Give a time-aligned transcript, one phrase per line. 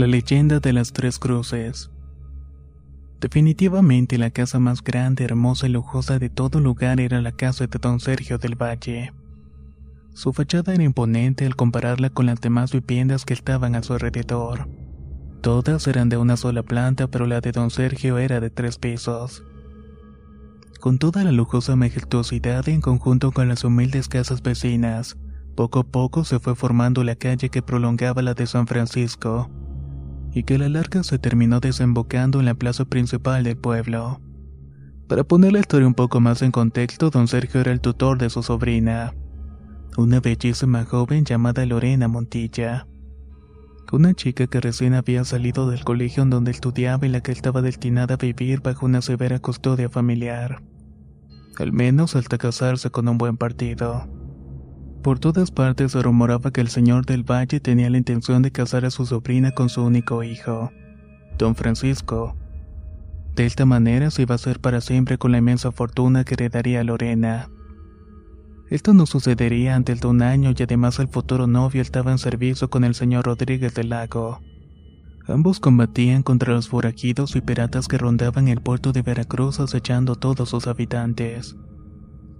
[0.00, 1.90] La leyenda de las tres cruces.
[3.20, 7.78] Definitivamente la casa más grande, hermosa y lujosa de todo lugar era la casa de
[7.78, 9.12] don Sergio del Valle.
[10.14, 14.70] Su fachada era imponente al compararla con las demás viviendas que estaban a su alrededor.
[15.42, 19.44] Todas eran de una sola planta, pero la de don Sergio era de tres pisos.
[20.80, 25.18] Con toda la lujosa majestuosidad en conjunto con las humildes casas vecinas,
[25.56, 29.50] poco a poco se fue formando la calle que prolongaba la de San Francisco,
[30.32, 34.20] y que a la larga se terminó desembocando en la plaza principal del pueblo.
[35.08, 38.30] Para poner la historia un poco más en contexto, don Sergio era el tutor de
[38.30, 39.14] su sobrina,
[39.96, 42.86] una bellísima joven llamada Lorena Montilla.
[43.92, 47.60] Una chica que recién había salido del colegio en donde estudiaba y la que estaba
[47.60, 50.62] destinada a vivir bajo una severa custodia familiar.
[51.58, 54.19] Al menos hasta casarse con un buen partido.
[55.02, 58.84] Por todas partes se rumoraba que el señor del Valle tenía la intención de casar
[58.84, 60.70] a su sobrina con su único hijo,
[61.38, 62.36] don Francisco.
[63.34, 66.84] De esta manera se iba a hacer para siempre con la inmensa fortuna que heredaría
[66.84, 67.48] Lorena.
[68.68, 72.68] Esto no sucedería antes de un año y además el futuro novio estaba en servicio
[72.68, 74.40] con el señor Rodríguez del Lago.
[75.26, 80.16] Ambos combatían contra los forajidos y piratas que rondaban el puerto de Veracruz acechando a
[80.16, 81.56] todos sus habitantes.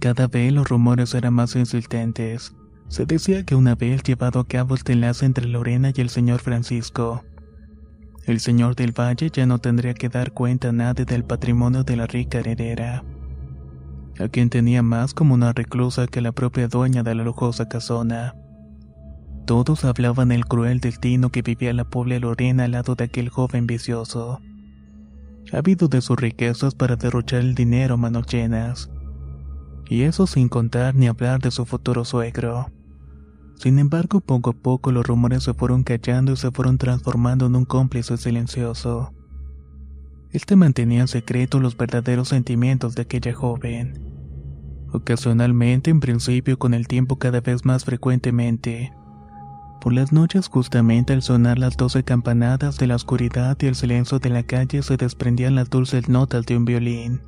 [0.00, 2.54] Cada vez los rumores eran más insistentes.
[2.88, 6.40] Se decía que una vez llevado a cabo este enlace entre Lorena y el señor
[6.40, 7.24] Francisco,
[8.26, 11.96] el señor del Valle ya no tendría que dar cuenta a nadie del patrimonio de
[11.96, 13.04] la rica heredera,
[14.18, 18.34] a quien tenía más como una reclusa que la propia dueña de la lujosa casona.
[19.46, 23.68] Todos hablaban del cruel destino que vivía la pobre Lorena al lado de aquel joven
[23.68, 24.40] vicioso.
[25.52, 28.90] Ávido de sus riquezas para derrochar el dinero a manos llenas
[29.88, 32.70] y eso sin contar ni hablar de su futuro suegro.
[33.56, 37.56] Sin embargo, poco a poco los rumores se fueron callando y se fueron transformando en
[37.56, 39.12] un cómplice silencioso.
[40.30, 44.02] Este mantenía en secreto los verdaderos sentimientos de aquella joven.
[44.92, 48.92] Ocasionalmente, en principio, con el tiempo cada vez más frecuentemente.
[49.80, 54.18] Por las noches, justamente al sonar las doce campanadas de la oscuridad y el silencio
[54.18, 57.20] de la calle, se desprendían las dulces notas de un violín.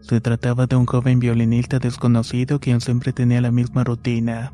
[0.00, 4.52] Se trataba de un joven violinista desconocido quien siempre tenía la misma rutina.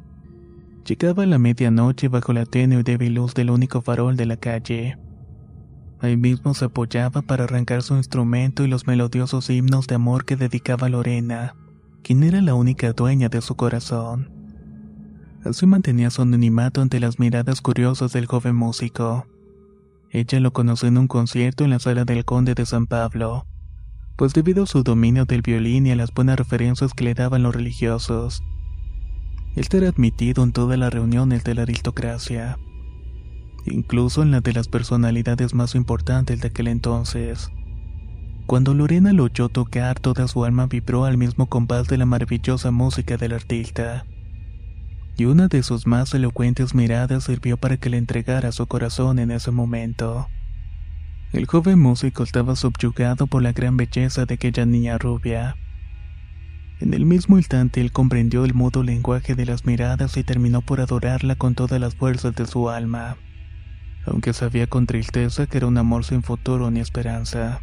[0.86, 4.36] Llegaba a la medianoche bajo la tenue y débil luz del único farol de la
[4.36, 4.98] calle.
[6.00, 10.36] Ahí mismo se apoyaba para arrancar su instrumento y los melodiosos himnos de amor que
[10.36, 11.54] dedicaba a Lorena,
[12.02, 14.30] quien era la única dueña de su corazón.
[15.44, 19.26] Así mantenía su anonimato ante las miradas curiosas del joven músico.
[20.10, 23.46] Ella lo conoció en un concierto en la sala del conde de San Pablo
[24.16, 27.42] pues debido a su dominio del violín y a las buenas referencias que le daban
[27.42, 28.42] los religiosos,
[29.56, 32.58] este era admitido en todas las reuniones de la aristocracia,
[33.66, 37.50] incluso en la de las personalidades más importantes de aquel entonces.
[38.46, 42.70] Cuando Lorena lo oyó tocar, toda su alma vibró al mismo compás de la maravillosa
[42.70, 44.04] música del artista.
[45.16, 49.30] Y una de sus más elocuentes miradas sirvió para que le entregara su corazón en
[49.30, 50.28] ese momento.
[51.34, 55.56] El joven músico estaba subyugado por la gran belleza de aquella niña rubia.
[56.78, 60.80] En el mismo instante él comprendió el mudo lenguaje de las miradas y terminó por
[60.80, 63.16] adorarla con todas las fuerzas de su alma,
[64.06, 67.60] aunque sabía con tristeza que era un amor sin futuro ni esperanza.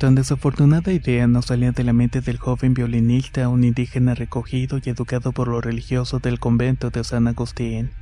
[0.00, 4.90] Tan desafortunada idea no salía de la mente del joven violinista, un indígena recogido y
[4.90, 7.92] educado por los religiosos del convento de San Agustín,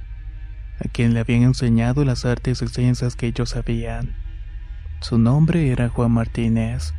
[0.85, 4.15] a quien le habían enseñado las artes y ciencias que ellos sabían.
[5.01, 6.95] Su nombre era Juan Martínez,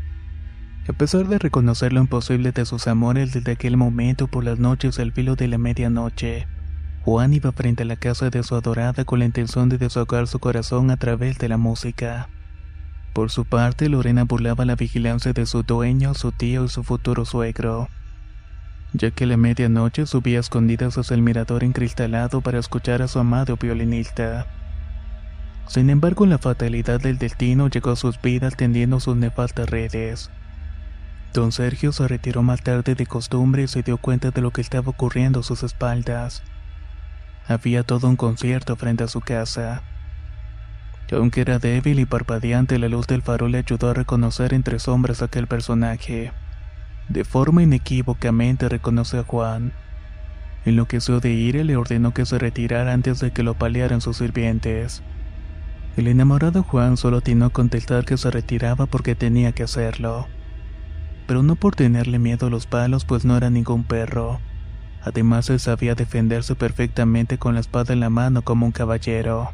[0.88, 5.00] A pesar de reconocer lo imposible de sus amores desde aquel momento por las noches
[5.00, 6.46] al filo de la medianoche,
[7.04, 10.40] Juan iba frente a la casa de su adorada con la intención de desahogar su
[10.40, 12.30] corazón a través de la música.
[13.14, 17.26] Por su parte, Lorena burlaba la vigilancia de su dueño, su tío y su futuro
[17.26, 17.90] suegro,
[18.94, 23.20] ya que a la medianoche subía escondidas hacia el mirador encristalado para escuchar a su
[23.20, 24.46] amado violinista.
[25.68, 30.30] Sin embargo, la fatalidad del destino llegó a sus vidas tendiendo sus nefastas redes.
[31.34, 34.62] Don Sergio se retiró más tarde de costumbre y se dio cuenta de lo que
[34.62, 36.44] estaba ocurriendo a sus espaldas.
[37.48, 39.82] Había todo un concierto frente a su casa.
[41.12, 45.22] Aunque era débil y parpadeante, la luz del farol le ayudó a reconocer entre sombras
[45.22, 46.32] aquel personaje.
[47.10, 49.74] De forma inequívocamente reconoció a Juan.
[50.66, 55.04] Enloqueció de ira le ordenó que se retirara antes de que lo paliaran sus sirvientes.
[55.98, 60.28] El enamorado Juan solo atinó a contestar que se retiraba porque tenía que hacerlo.
[61.28, 64.40] Pero no por tenerle miedo a los palos, pues no era ningún perro.
[65.04, 69.52] Además, él sabía defenderse perfectamente con la espada en la mano como un caballero.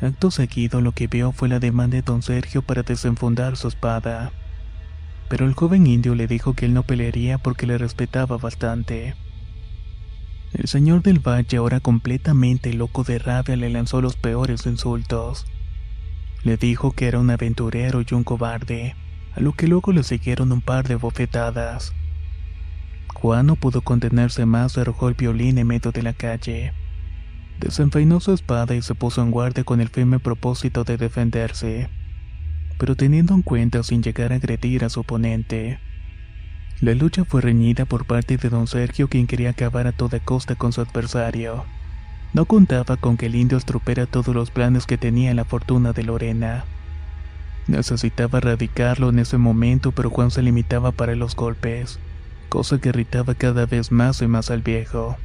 [0.00, 4.32] Acto seguido lo que vio fue la demanda de don Sergio para desenfundar su espada.
[5.32, 9.14] Pero el joven indio le dijo que él no pelearía porque le respetaba bastante.
[10.52, 15.46] El señor del valle, ahora completamente loco de rabia, le lanzó los peores insultos.
[16.44, 18.94] Le dijo que era un aventurero y un cobarde,
[19.34, 21.94] a lo que luego le siguieron un par de bofetadas.
[23.14, 26.74] Juan no pudo contenerse más y arrojó el violín en medio de la calle.
[27.58, 31.88] Desenvainó su espada y se puso en guardia con el firme propósito de defenderse,
[32.82, 35.78] pero teniendo en cuenta sin llegar a agredir a su oponente.
[36.80, 40.56] La lucha fue reñida por parte de don Sergio quien quería acabar a toda costa
[40.56, 41.64] con su adversario.
[42.32, 45.92] No contaba con que el indio estropera todos los planes que tenía en la fortuna
[45.92, 46.64] de Lorena.
[47.68, 52.00] Necesitaba erradicarlo en ese momento, pero Juan se limitaba para los golpes,
[52.48, 55.16] cosa que irritaba cada vez más y más al viejo.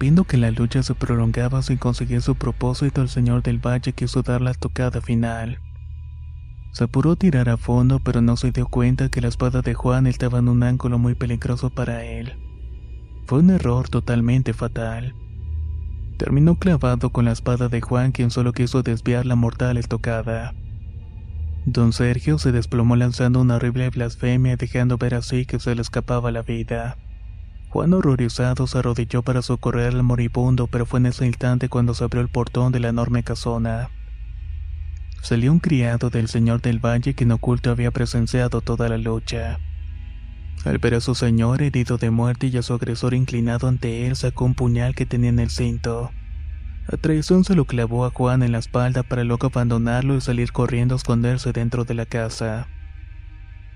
[0.00, 4.22] Viendo que la lucha se prolongaba sin conseguir su propósito, el señor del valle quiso
[4.22, 5.60] dar la tocada final.
[6.74, 9.74] Se apuró a tirar a fondo, pero no se dio cuenta que la espada de
[9.74, 12.32] Juan estaba en un ángulo muy peligroso para él.
[13.26, 15.14] Fue un error totalmente fatal.
[16.16, 20.52] Terminó clavado con la espada de Juan, quien solo quiso desviar la mortal estocada.
[21.64, 26.32] Don Sergio se desplomó lanzando una horrible blasfemia, dejando ver así que se le escapaba
[26.32, 26.98] la vida.
[27.68, 32.02] Juan horrorizado se arrodilló para socorrer al moribundo, pero fue en ese instante cuando se
[32.02, 33.90] abrió el portón de la enorme casona.
[35.24, 39.58] Salió un criado del señor del valle que en oculto había presenciado toda la lucha.
[40.66, 44.16] Al ver a su señor herido de muerte y a su agresor inclinado ante él,
[44.16, 46.10] sacó un puñal que tenía en el cinto.
[46.92, 50.52] A traición se lo clavó a Juan en la espalda para luego abandonarlo y salir
[50.52, 52.68] corriendo a esconderse dentro de la casa.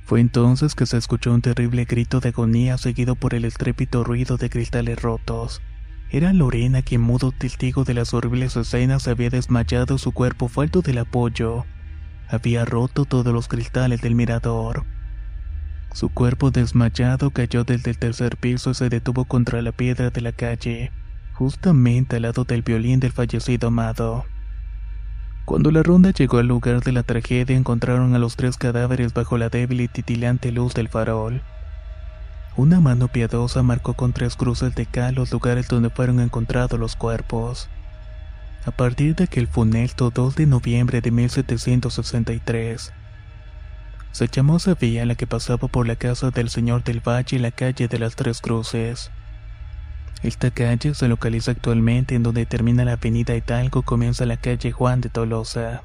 [0.05, 4.37] Fue entonces que se escuchó un terrible grito de agonía seguido por el estrépito ruido
[4.37, 5.63] de cristales rotos.
[6.11, 10.99] Era Lorena quien mudo testigo de las horribles escenas había desmayado su cuerpo falto del
[10.99, 11.67] apoyo.
[12.29, 14.85] Había roto todos los cristales del mirador.
[15.93, 20.23] Su cuerpo desmayado cayó desde el tercer piso y se detuvo contra la piedra de
[20.23, 20.93] la calle,
[21.35, 24.25] justamente al lado del violín del fallecido amado.
[25.45, 29.37] Cuando la ronda llegó al lugar de la tragedia encontraron a los tres cadáveres bajo
[29.37, 31.43] la débil y titilante luz del farol.
[32.59, 36.97] Una mano piadosa marcó con tres cruces de cal los lugares donde fueron encontrados los
[36.97, 37.69] cuerpos.
[38.67, 42.93] A partir de aquel funesto 2 de noviembre de 1763,
[44.11, 47.53] se llamó esa la que pasaba por la casa del señor del Valle y la
[47.53, 49.13] calle de las Tres Cruces.
[50.25, 55.01] Esta calle se localiza actualmente en donde termina la avenida Hidalgo comienza la calle Juan
[55.01, 55.85] de Tolosa.